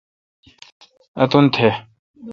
[1.21, 1.67] اتون تھ۔